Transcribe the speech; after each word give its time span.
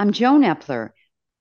I'm 0.00 0.12
Joan 0.12 0.42
Epler. 0.42 0.90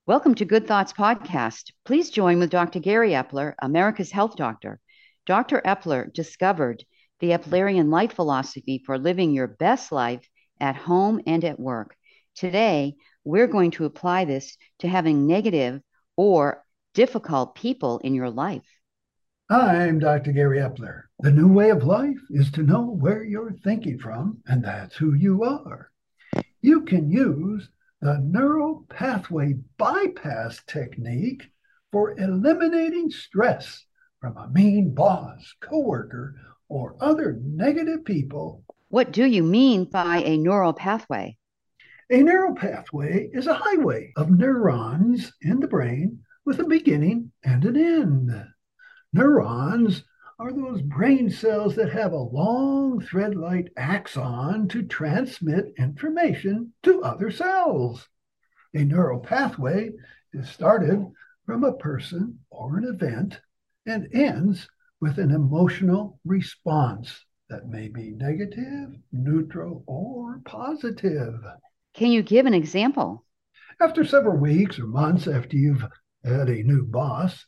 Welcome 0.07 0.33
to 0.33 0.43
Good 0.43 0.65
Thoughts 0.65 0.91
Podcast. 0.91 1.73
Please 1.85 2.09
join 2.09 2.39
with 2.39 2.49
Dr. 2.49 2.79
Gary 2.79 3.11
Epler, 3.11 3.53
America's 3.61 4.09
Health 4.09 4.35
Doctor. 4.35 4.79
Dr. 5.27 5.61
Epler 5.63 6.11
discovered 6.11 6.83
the 7.19 7.33
Eplerian 7.33 7.91
life 7.91 8.13
philosophy 8.13 8.81
for 8.83 8.97
living 8.97 9.31
your 9.31 9.45
best 9.45 9.91
life 9.91 10.27
at 10.59 10.75
home 10.75 11.21
and 11.27 11.45
at 11.45 11.59
work. 11.59 11.95
Today, 12.33 12.95
we're 13.23 13.45
going 13.45 13.69
to 13.71 13.85
apply 13.85 14.25
this 14.25 14.57
to 14.79 14.87
having 14.87 15.27
negative 15.27 15.79
or 16.15 16.63
difficult 16.95 17.53
people 17.53 17.99
in 17.99 18.15
your 18.15 18.31
life. 18.31 18.65
I'm 19.51 19.99
Dr. 19.99 20.31
Gary 20.31 20.57
Epler. 20.57 21.03
The 21.19 21.29
new 21.29 21.47
way 21.47 21.69
of 21.69 21.83
life 21.83 22.21
is 22.31 22.49
to 22.53 22.63
know 22.63 22.81
where 22.81 23.23
you're 23.23 23.53
thinking 23.63 23.99
from, 23.99 24.39
and 24.47 24.65
that's 24.65 24.95
who 24.95 25.13
you 25.13 25.43
are. 25.43 25.91
You 26.61 26.81
can 26.81 27.11
use 27.11 27.69
the 28.01 28.19
neural 28.19 28.85
pathway 28.89 29.55
bypass 29.77 30.61
technique 30.67 31.43
for 31.91 32.17
eliminating 32.19 33.09
stress 33.09 33.85
from 34.21 34.37
a 34.37 34.49
mean 34.49 34.93
boss, 34.93 35.55
coworker, 35.61 36.35
or 36.69 36.95
other 36.99 37.39
negative 37.41 38.05
people. 38.05 38.63
What 38.89 39.11
do 39.11 39.25
you 39.25 39.43
mean 39.43 39.85
by 39.85 40.17
a 40.17 40.37
neural 40.37 40.73
pathway? 40.73 41.37
A 42.09 42.21
neural 42.21 42.55
pathway 42.55 43.29
is 43.33 43.47
a 43.47 43.53
highway 43.53 44.13
of 44.15 44.29
neurons 44.29 45.33
in 45.41 45.59
the 45.59 45.67
brain 45.67 46.19
with 46.45 46.59
a 46.59 46.65
beginning 46.65 47.31
and 47.43 47.65
an 47.65 47.75
end. 47.75 48.45
Neurons 49.11 50.03
are 50.39 50.53
those 50.53 50.81
brain 50.83 51.29
cells 51.29 51.75
that 51.75 51.91
have 51.91 52.11
a 52.11 52.17
long 52.17 53.01
thread 53.01 53.35
like 53.35 53.73
axon 53.75 54.67
to 54.67 54.83
transmit 54.83 55.73
information 55.77 56.71
to 56.83 57.01
other 57.01 57.31
cells. 57.31 58.07
A 58.75 58.83
neural 58.83 59.19
pathway 59.19 59.91
is 60.33 60.47
started 60.47 61.03
from 61.45 61.63
a 61.63 61.73
person 61.77 62.37
or 62.51 62.77
an 62.77 62.83
event 62.83 63.39
and 63.87 64.07
ends 64.13 64.67
with 65.01 65.17
an 65.17 65.31
emotional 65.31 66.19
response 66.23 67.25
that 67.49 67.67
may 67.67 67.87
be 67.87 68.11
negative, 68.11 68.89
neutral, 69.11 69.83
or 69.87 70.41
positive. 70.45 71.39
Can 71.95 72.11
you 72.11 72.21
give 72.21 72.45
an 72.45 72.53
example? 72.53 73.25
After 73.81 74.03
several 74.03 74.37
weeks 74.37 74.77
or 74.77 74.85
months 74.85 75.27
after 75.27 75.55
you've 75.55 75.83
had 76.23 76.49
a 76.49 76.63
new 76.63 76.83
boss, 76.83 77.45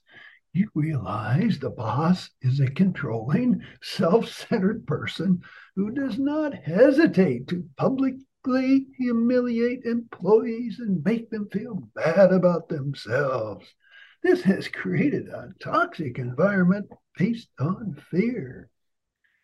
you 0.54 0.68
realize 0.74 1.60
the 1.60 1.70
boss 1.70 2.30
is 2.42 2.60
a 2.60 2.72
controlling, 2.72 3.62
self 3.84 4.28
centered 4.30 4.88
person 4.88 5.42
who 5.76 5.92
does 5.92 6.18
not 6.18 6.54
hesitate 6.54 7.48
to 7.48 7.70
publicly 7.78 8.88
humiliate 8.98 9.84
employees 9.86 10.80
and 10.80 11.04
make 11.04 11.30
them 11.30 11.48
feel 11.50 11.88
bad 11.94 12.32
about 12.32 12.68
themselves. 12.68 13.76
This 14.24 14.42
has 14.42 14.68
created 14.68 15.28
a 15.28 15.54
toxic 15.60 16.18
environment 16.18 16.90
based 17.18 17.50
on 17.60 17.96
fear. 18.10 18.70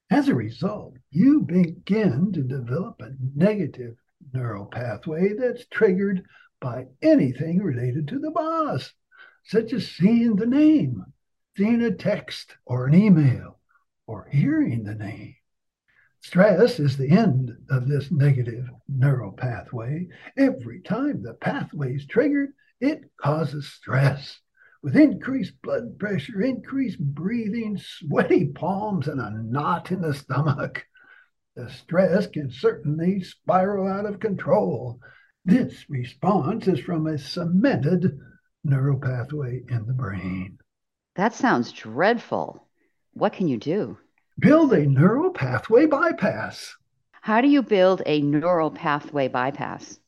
As 0.09 0.27
a 0.27 0.35
result, 0.35 0.95
you 1.11 1.41
begin 1.41 2.31
to 2.33 2.41
develop 2.41 3.01
a 3.01 3.15
negative 3.35 3.95
neural 4.33 4.65
pathway 4.65 5.33
that's 5.33 5.65
triggered 5.67 6.25
by 6.59 6.87
anything 7.01 7.61
related 7.61 8.07
to 8.07 8.19
the 8.19 8.31
boss 8.31 8.91
such 9.45 9.73
as 9.73 9.87
seeing 9.87 10.35
the 10.35 10.45
name, 10.45 11.05
seeing 11.55 11.81
a 11.81 11.91
text 11.91 12.55
or 12.65 12.87
an 12.87 12.95
email, 12.95 13.59
or 14.07 14.27
hearing 14.31 14.83
the 14.83 14.95
name. 14.95 15.35
Stress 16.21 16.79
is 16.79 16.97
the 16.97 17.11
end 17.11 17.55
of 17.69 17.87
this 17.87 18.11
negative 18.11 18.67
neural 18.87 19.31
pathway. 19.31 20.07
Every 20.35 20.81
time 20.81 21.21
the 21.21 21.35
pathway 21.35 21.93
is 21.93 22.07
triggered, 22.07 22.53
it 22.81 23.03
causes 23.21 23.71
stress. 23.71 24.39
With 24.81 24.95
increased 24.95 25.61
blood 25.61 25.99
pressure, 25.99 26.41
increased 26.41 26.99
breathing, 26.99 27.77
sweaty 27.77 28.47
palms, 28.47 29.07
and 29.07 29.21
a 29.21 29.31
knot 29.43 29.91
in 29.91 30.01
the 30.01 30.13
stomach, 30.15 30.85
the 31.55 31.69
stress 31.69 32.27
can 32.27 32.49
certainly 32.49 33.21
spiral 33.21 33.87
out 33.87 34.05
of 34.05 34.19
control. 34.19 34.99
This 35.45 35.87
response 35.89 36.67
is 36.67 36.79
from 36.79 37.05
a 37.05 37.19
cemented 37.19 38.19
neural 38.65 38.99
pathway 38.99 39.61
in 39.69 39.85
the 39.85 39.93
brain. 39.93 40.57
That 41.15 41.33
sounds 41.33 41.71
dreadful. 41.71 42.67
What 43.13 43.33
can 43.33 43.47
you 43.47 43.57
do? 43.57 43.97
Build 44.39 44.73
a 44.73 44.85
neural 44.85 45.31
pathway 45.31 45.85
bypass. 45.85 46.75
How 47.21 47.41
do 47.41 47.47
you 47.47 47.61
build 47.61 48.01
a 48.05 48.21
neural 48.21 48.71
pathway 48.71 49.27
bypass? 49.29 49.99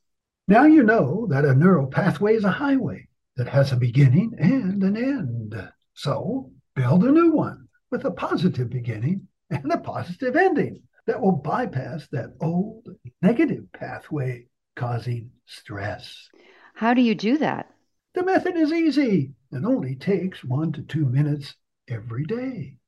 Now 0.48 0.66
you 0.66 0.84
know 0.84 1.28
that 1.30 1.46
a 1.46 1.56
neural 1.56 1.88
pathway 1.88 2.36
is 2.36 2.44
a 2.44 2.52
highway 2.52 3.08
that 3.38 3.48
has 3.48 3.72
a 3.72 3.78
beginning 3.78 4.34
and 4.38 4.84
an 4.84 4.98
end. 4.98 5.70
So 5.94 6.52
build 6.76 7.04
a 7.04 7.12
new 7.12 7.32
one 7.32 7.68
with 7.92 8.06
a 8.06 8.12
positive 8.12 8.70
beginning 8.70 9.28
and 9.50 9.72
a 9.72 9.78
positive 9.78 10.36
ending 10.36 10.82
that 11.06 11.22
will 11.22 11.32
bypass 11.32 12.08
that 12.12 12.34
old 12.42 12.88
negative 13.22 13.64
pathway 13.74 14.46
causing 14.76 15.32
stress. 15.46 16.30
How 16.76 16.94
do 16.94 17.02
you 17.02 17.16
do 17.16 17.38
that? 17.38 17.72
The 18.18 18.24
method 18.24 18.58
is 18.58 18.74
easy 18.74 19.32
and 19.52 19.64
only 19.64 19.96
takes 19.96 20.44
one 20.44 20.72
to 20.72 20.82
two 20.82 21.06
minutes 21.06 21.54
every 21.88 22.26
day. 22.26 22.80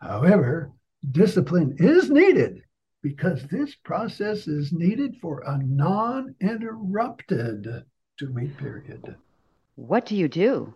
However, 0.00 0.72
discipline 1.10 1.76
is 1.78 2.10
needed 2.10 2.62
because 3.02 3.46
this 3.46 3.74
process 3.74 4.48
is 4.48 4.72
needed 4.72 5.18
for 5.20 5.42
a 5.42 5.58
non 5.58 6.34
interrupted 6.40 7.84
two 8.18 8.32
week 8.32 8.56
period. 8.56 9.16
What 9.74 10.06
do 10.06 10.16
you 10.16 10.28
do? 10.28 10.72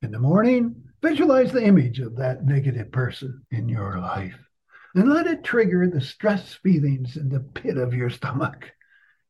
In 0.00 0.10
the 0.10 0.18
morning, 0.18 0.82
visualize 1.02 1.52
the 1.52 1.66
image 1.66 2.00
of 2.00 2.16
that 2.16 2.46
negative 2.46 2.90
person 2.92 3.44
in 3.50 3.68
your 3.68 3.98
life 3.98 4.38
and 4.94 5.10
let 5.10 5.26
it 5.26 5.44
trigger 5.44 5.86
the 5.86 6.00
stress 6.00 6.54
feelings 6.54 7.18
in 7.18 7.28
the 7.28 7.40
pit 7.40 7.76
of 7.76 7.92
your 7.92 8.08
stomach. 8.08 8.72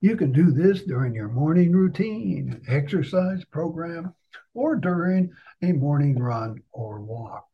You 0.04 0.18
can 0.18 0.32
do 0.32 0.50
this 0.50 0.82
during 0.82 1.14
your 1.14 1.30
morning 1.30 1.72
routine, 1.72 2.60
exercise 2.68 3.42
program, 3.46 4.12
or 4.52 4.76
during 4.76 5.32
a 5.62 5.72
morning 5.72 6.18
run 6.18 6.62
or 6.72 7.00
walk. 7.00 7.48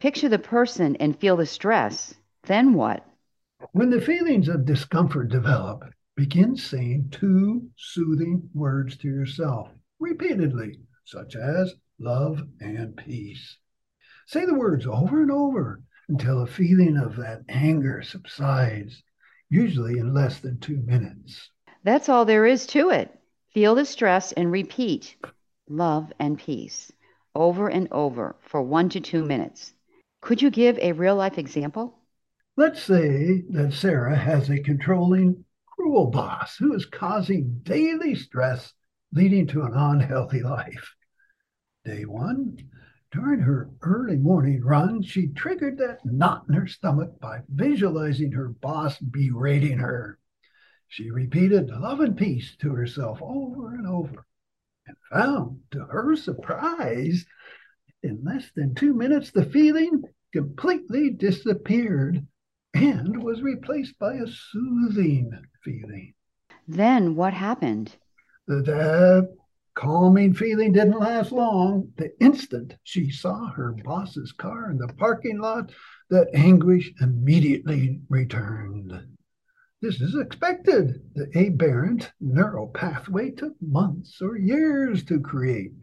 Picture 0.00 0.30
the 0.30 0.38
person 0.38 0.96
and 0.96 1.20
feel 1.20 1.36
the 1.36 1.44
stress. 1.44 2.14
Then 2.44 2.72
what? 2.72 3.04
When 3.72 3.90
the 3.90 4.00
feelings 4.00 4.48
of 4.48 4.64
discomfort 4.64 5.28
develop, 5.28 5.84
begin 6.16 6.56
saying 6.56 7.10
two 7.10 7.68
soothing 7.76 8.48
words 8.54 8.96
to 8.96 9.08
yourself 9.08 9.68
repeatedly, 10.00 10.80
such 11.04 11.36
as 11.36 11.74
love 12.00 12.40
and 12.58 12.96
peace. 12.96 13.58
Say 14.26 14.46
the 14.46 14.54
words 14.54 14.86
over 14.86 15.20
and 15.20 15.30
over 15.30 15.82
until 16.08 16.40
a 16.40 16.46
feeling 16.46 16.96
of 16.96 17.16
that 17.16 17.42
anger 17.50 18.00
subsides, 18.00 19.02
usually 19.50 19.98
in 19.98 20.14
less 20.14 20.40
than 20.40 20.58
two 20.58 20.78
minutes. 20.78 21.50
That's 21.86 22.08
all 22.08 22.24
there 22.24 22.44
is 22.44 22.66
to 22.68 22.90
it. 22.90 23.16
Feel 23.54 23.76
the 23.76 23.84
stress 23.84 24.32
and 24.32 24.50
repeat 24.50 25.14
love 25.68 26.12
and 26.18 26.36
peace 26.36 26.90
over 27.32 27.68
and 27.68 27.86
over 27.92 28.34
for 28.40 28.60
one 28.60 28.88
to 28.88 28.98
two 28.98 29.24
minutes. 29.24 29.72
Could 30.20 30.42
you 30.42 30.50
give 30.50 30.76
a 30.80 30.90
real 30.90 31.14
life 31.14 31.38
example? 31.38 31.96
Let's 32.56 32.82
say 32.82 33.44
that 33.50 33.72
Sarah 33.72 34.16
has 34.16 34.50
a 34.50 34.58
controlling, 34.58 35.44
cruel 35.64 36.06
boss 36.08 36.56
who 36.56 36.74
is 36.74 36.86
causing 36.86 37.60
daily 37.62 38.16
stress, 38.16 38.72
leading 39.12 39.46
to 39.46 39.62
an 39.62 39.74
unhealthy 39.74 40.42
life. 40.42 40.92
Day 41.84 42.04
one, 42.04 42.58
during 43.12 43.38
her 43.38 43.70
early 43.82 44.16
morning 44.16 44.60
run, 44.60 45.02
she 45.02 45.28
triggered 45.28 45.78
that 45.78 46.04
knot 46.04 46.46
in 46.48 46.54
her 46.56 46.66
stomach 46.66 47.20
by 47.20 47.42
visualizing 47.48 48.32
her 48.32 48.48
boss 48.48 48.98
berating 48.98 49.78
her. 49.78 50.18
She 50.88 51.10
repeated 51.10 51.68
love 51.68 52.00
and 52.00 52.16
peace 52.16 52.56
to 52.60 52.70
herself 52.70 53.20
over 53.22 53.74
and 53.74 53.86
over 53.86 54.26
and 54.86 54.96
found, 55.10 55.60
to 55.72 55.84
her 55.84 56.16
surprise, 56.16 57.26
in 58.02 58.22
less 58.22 58.50
than 58.54 58.74
two 58.74 58.94
minutes, 58.94 59.30
the 59.30 59.44
feeling 59.44 60.02
completely 60.32 61.10
disappeared 61.10 62.26
and 62.74 63.22
was 63.22 63.42
replaced 63.42 63.98
by 63.98 64.14
a 64.14 64.26
soothing 64.26 65.32
feeling. 65.64 66.14
Then 66.68 67.16
what 67.16 67.34
happened? 67.34 67.96
That 68.46 69.34
calming 69.74 70.34
feeling 70.34 70.72
didn't 70.72 70.98
last 70.98 71.32
long. 71.32 71.92
The 71.96 72.12
instant 72.20 72.76
she 72.84 73.10
saw 73.10 73.50
her 73.50 73.72
boss's 73.84 74.32
car 74.32 74.70
in 74.70 74.78
the 74.78 74.88
parking 74.88 75.38
lot, 75.38 75.72
that 76.10 76.28
anguish 76.34 76.92
immediately 77.00 78.00
returned. 78.08 79.15
This 79.82 80.00
is 80.00 80.14
expected. 80.14 81.02
The 81.14 81.30
aberrant 81.36 82.10
neural 82.18 82.68
pathway 82.68 83.30
took 83.30 83.54
months 83.60 84.22
or 84.22 84.38
years 84.38 85.04
to 85.04 85.20
create, 85.20 85.74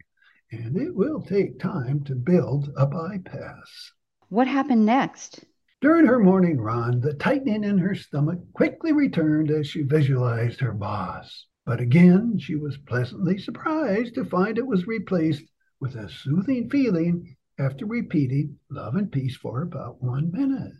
and 0.50 0.76
it 0.76 0.94
will 0.94 1.22
take 1.22 1.60
time 1.60 2.02
to 2.04 2.16
build 2.16 2.72
a 2.76 2.86
bypass. 2.86 3.92
What 4.28 4.48
happened 4.48 4.84
next? 4.84 5.44
During 5.80 6.06
her 6.06 6.18
morning 6.18 6.60
run, 6.60 7.00
the 7.00 7.14
tightening 7.14 7.62
in 7.62 7.78
her 7.78 7.94
stomach 7.94 8.40
quickly 8.52 8.92
returned 8.92 9.52
as 9.52 9.68
she 9.68 9.82
visualized 9.82 10.58
her 10.60 10.72
boss. 10.72 11.46
But 11.64 11.80
again, 11.80 12.38
she 12.38 12.56
was 12.56 12.76
pleasantly 12.76 13.38
surprised 13.38 14.16
to 14.16 14.24
find 14.24 14.58
it 14.58 14.66
was 14.66 14.88
replaced 14.88 15.44
with 15.80 15.94
a 15.94 16.08
soothing 16.08 16.68
feeling 16.68 17.36
after 17.60 17.86
repeating 17.86 18.58
love 18.70 18.96
and 18.96 19.12
peace 19.12 19.36
for 19.36 19.62
about 19.62 20.02
one 20.02 20.32
minute. 20.32 20.72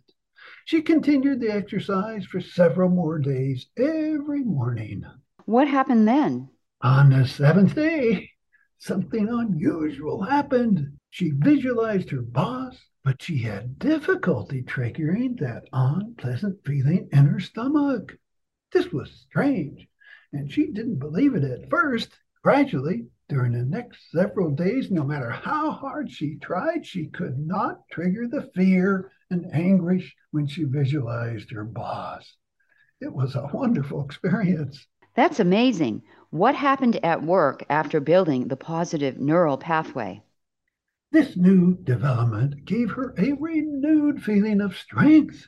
She 0.66 0.80
continued 0.80 1.40
the 1.40 1.52
exercise 1.52 2.24
for 2.24 2.40
several 2.40 2.88
more 2.88 3.18
days 3.18 3.66
every 3.76 4.42
morning. 4.42 5.04
What 5.44 5.68
happened 5.68 6.08
then? 6.08 6.48
On 6.80 7.10
the 7.10 7.26
seventh 7.26 7.74
day, 7.74 8.30
something 8.78 9.28
unusual 9.28 10.22
happened. 10.22 10.96
She 11.10 11.32
visualized 11.36 12.08
her 12.10 12.22
boss, 12.22 12.78
but 13.04 13.20
she 13.20 13.38
had 13.38 13.78
difficulty 13.78 14.62
triggering 14.62 15.38
that 15.38 15.68
unpleasant 15.74 16.64
feeling 16.64 17.10
in 17.12 17.26
her 17.26 17.40
stomach. 17.40 18.16
This 18.72 18.90
was 18.90 19.26
strange, 19.28 19.86
and 20.32 20.50
she 20.50 20.68
didn't 20.72 20.98
believe 20.98 21.34
it 21.34 21.44
at 21.44 21.68
first. 21.68 22.18
Gradually, 22.42 23.06
during 23.28 23.52
the 23.52 23.64
next 23.64 24.10
several 24.10 24.50
days, 24.50 24.90
no 24.90 25.04
matter 25.04 25.28
how 25.30 25.72
hard 25.72 26.10
she 26.10 26.36
tried, 26.36 26.86
she 26.86 27.08
could 27.08 27.38
not 27.38 27.86
trigger 27.90 28.26
the 28.26 28.50
fear 28.54 29.10
and 29.30 29.52
anguish 29.52 30.14
when 30.30 30.46
she 30.46 30.64
visualized 30.64 31.50
her 31.50 31.64
boss. 31.64 32.36
It 33.00 33.12
was 33.12 33.34
a 33.34 33.50
wonderful 33.52 34.04
experience. 34.04 34.86
That's 35.14 35.40
amazing. 35.40 36.02
What 36.30 36.54
happened 36.54 37.04
at 37.04 37.22
work 37.22 37.64
after 37.70 38.00
building 38.00 38.48
the 38.48 38.56
positive 38.56 39.18
neural 39.18 39.56
pathway? 39.56 40.22
This 41.12 41.36
new 41.36 41.76
development 41.76 42.64
gave 42.64 42.90
her 42.90 43.14
a 43.16 43.32
renewed 43.34 44.22
feeling 44.22 44.60
of 44.60 44.76
strength. 44.76 45.46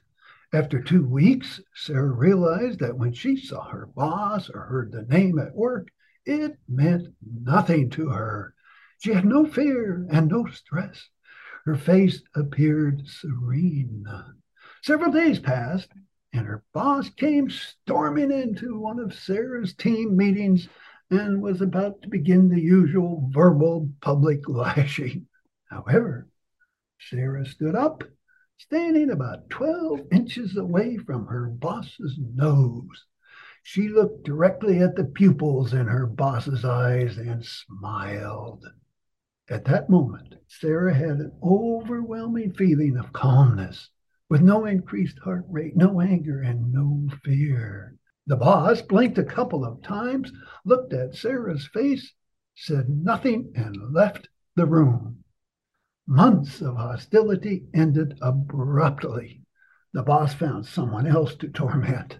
After 0.52 0.80
two 0.80 1.04
weeks, 1.04 1.60
Sarah 1.74 2.12
realized 2.12 2.78
that 2.78 2.96
when 2.96 3.12
she 3.12 3.36
saw 3.36 3.68
her 3.70 3.86
boss 3.86 4.48
or 4.48 4.60
heard 4.60 4.92
the 4.92 5.02
name 5.02 5.40
at 5.40 5.56
work, 5.56 5.88
it 6.24 6.58
meant 6.68 7.08
nothing 7.20 7.90
to 7.90 8.10
her. 8.10 8.54
She 8.98 9.12
had 9.12 9.24
no 9.24 9.44
fear 9.44 10.06
and 10.08 10.28
no 10.28 10.46
stress. 10.46 11.08
Her 11.66 11.74
face 11.74 12.22
appeared 12.36 13.08
serene. 13.08 14.06
Several 14.82 15.10
days 15.10 15.40
passed, 15.40 15.90
and 16.32 16.46
her 16.46 16.62
boss 16.72 17.10
came 17.10 17.50
storming 17.50 18.30
into 18.30 18.78
one 18.78 19.00
of 19.00 19.12
Sarah's 19.12 19.74
team 19.74 20.16
meetings 20.16 20.68
and 21.10 21.42
was 21.42 21.60
about 21.60 22.02
to 22.02 22.08
begin 22.08 22.48
the 22.48 22.60
usual 22.60 23.28
verbal 23.32 23.90
public 24.00 24.42
lashing. 24.48 25.26
However, 25.68 26.28
Sarah 27.00 27.44
stood 27.44 27.74
up, 27.74 28.04
standing 28.58 29.10
about 29.10 29.50
12 29.50 30.02
inches 30.12 30.56
away 30.56 30.98
from 30.98 31.26
her 31.26 31.48
boss's 31.48 32.16
nose. 32.16 33.06
She 33.64 33.88
looked 33.88 34.22
directly 34.22 34.78
at 34.78 34.94
the 34.94 35.04
pupils 35.04 35.72
in 35.72 35.88
her 35.88 36.06
boss's 36.06 36.64
eyes 36.64 37.18
and 37.18 37.44
smiled. 37.44 38.64
At 39.48 39.64
that 39.66 39.88
moment, 39.88 40.34
Sarah 40.48 40.92
had 40.92 41.20
an 41.20 41.32
overwhelming 41.40 42.52
feeling 42.54 42.96
of 42.96 43.12
calmness, 43.12 43.90
with 44.28 44.42
no 44.42 44.64
increased 44.64 45.20
heart 45.20 45.44
rate, 45.48 45.76
no 45.76 46.00
anger, 46.00 46.40
and 46.40 46.72
no 46.72 47.08
fear. 47.22 47.96
The 48.26 48.36
boss 48.36 48.82
blinked 48.82 49.18
a 49.18 49.24
couple 49.24 49.64
of 49.64 49.82
times, 49.82 50.32
looked 50.64 50.92
at 50.92 51.14
Sarah's 51.14 51.68
face, 51.68 52.12
said 52.56 52.88
nothing, 52.88 53.52
and 53.54 53.92
left 53.92 54.28
the 54.56 54.66
room. 54.66 55.22
Months 56.08 56.60
of 56.60 56.76
hostility 56.76 57.68
ended 57.72 58.18
abruptly. 58.20 59.42
The 59.92 60.02
boss 60.02 60.34
found 60.34 60.66
someone 60.66 61.06
else 61.06 61.36
to 61.36 61.48
torment. 61.48 62.18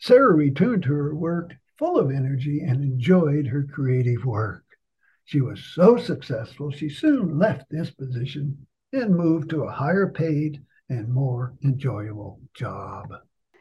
Sarah 0.00 0.34
returned 0.34 0.82
to 0.82 0.92
her 0.92 1.14
work 1.14 1.54
full 1.78 1.98
of 1.98 2.10
energy 2.10 2.60
and 2.60 2.82
enjoyed 2.82 3.46
her 3.46 3.64
creative 3.64 4.26
work. 4.26 4.61
She 5.24 5.40
was 5.40 5.64
so 5.64 5.96
successful, 5.96 6.70
she 6.70 6.90
soon 6.90 7.38
left 7.38 7.70
this 7.70 7.90
position 7.90 8.66
and 8.92 9.16
moved 9.16 9.48
to 9.50 9.62
a 9.62 9.70
higher 9.72 10.06
paid 10.06 10.62
and 10.90 11.08
more 11.08 11.54
enjoyable 11.64 12.38
job. 12.52 13.08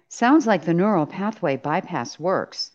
Sounds 0.10 0.46
like 0.46 0.66
the 0.66 0.74
neural 0.74 1.06
pathway 1.06 1.56
bypass 1.56 2.20
works. 2.20 2.72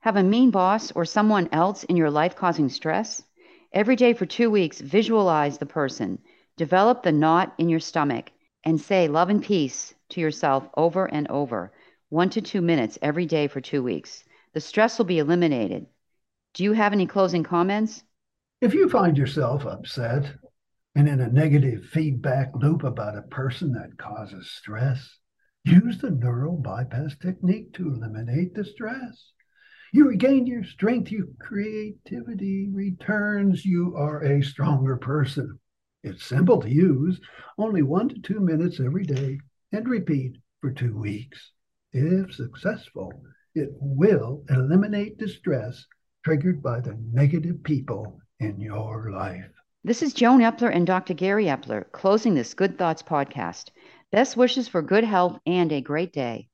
Have 0.00 0.14
a 0.14 0.22
mean 0.22 0.52
boss 0.52 0.92
or 0.92 1.04
someone 1.04 1.48
else 1.50 1.82
in 1.84 1.96
your 1.96 2.10
life 2.12 2.36
causing 2.36 2.68
stress? 2.68 3.24
Every 3.72 3.96
day 3.96 4.12
for 4.12 4.24
two 4.24 4.50
weeks, 4.50 4.80
visualize 4.80 5.58
the 5.58 5.66
person, 5.66 6.20
develop 6.56 7.02
the 7.02 7.10
knot 7.10 7.54
in 7.58 7.68
your 7.68 7.80
stomach, 7.80 8.30
and 8.62 8.80
say 8.80 9.08
love 9.08 9.30
and 9.30 9.42
peace 9.42 9.94
to 10.10 10.20
yourself 10.20 10.68
over 10.76 11.06
and 11.06 11.26
over, 11.28 11.72
one 12.08 12.30
to 12.30 12.40
two 12.40 12.60
minutes 12.62 12.98
every 13.02 13.26
day 13.26 13.48
for 13.48 13.60
two 13.60 13.82
weeks. 13.82 14.22
The 14.52 14.60
stress 14.60 14.96
will 14.96 15.06
be 15.06 15.18
eliminated. 15.18 15.86
Do 16.54 16.62
you 16.62 16.72
have 16.72 16.92
any 16.92 17.06
closing 17.06 17.42
comments? 17.42 18.04
If 18.60 18.74
you 18.74 18.88
find 18.88 19.16
yourself 19.16 19.64
upset 19.66 20.34
and 20.96 21.08
in 21.08 21.20
a 21.20 21.30
negative 21.30 21.84
feedback 21.92 22.50
loop 22.56 22.82
about 22.82 23.16
a 23.16 23.22
person 23.22 23.72
that 23.74 23.96
causes 23.98 24.50
stress, 24.50 25.16
use 25.64 25.98
the 25.98 26.10
neural 26.10 26.56
bypass 26.56 27.16
technique 27.18 27.72
to 27.74 27.86
eliminate 27.86 28.54
the 28.54 28.64
stress. 28.64 29.30
You 29.92 30.08
regain 30.08 30.48
your 30.48 30.64
strength, 30.64 31.12
your 31.12 31.28
creativity 31.38 32.68
returns, 32.72 33.64
you 33.64 33.94
are 33.94 34.24
a 34.24 34.42
stronger 34.42 34.96
person. 34.96 35.60
It's 36.02 36.26
simple 36.26 36.60
to 36.60 36.68
use, 36.68 37.20
only 37.58 37.82
one 37.82 38.08
to 38.08 38.20
two 38.20 38.40
minutes 38.40 38.80
every 38.80 39.04
day, 39.04 39.38
and 39.70 39.88
repeat 39.88 40.36
for 40.60 40.72
two 40.72 40.98
weeks. 40.98 41.52
If 41.92 42.34
successful, 42.34 43.22
it 43.54 43.68
will 43.78 44.44
eliminate 44.50 45.16
the 45.16 45.28
stress 45.28 45.86
triggered 46.24 46.60
by 46.60 46.80
the 46.80 46.98
negative 47.12 47.62
people 47.62 48.20
in 48.40 48.60
your 48.60 49.10
life. 49.10 49.50
This 49.84 50.02
is 50.02 50.12
Joan 50.12 50.40
Epler 50.40 50.74
and 50.74 50.86
Dr. 50.86 51.14
Gary 51.14 51.46
Epler 51.46 51.90
closing 51.92 52.34
this 52.34 52.54
Good 52.54 52.78
Thoughts 52.78 53.02
podcast. 53.02 53.70
Best 54.12 54.36
wishes 54.36 54.68
for 54.68 54.82
good 54.82 55.04
health 55.04 55.38
and 55.46 55.72
a 55.72 55.80
great 55.80 56.12
day. 56.12 56.47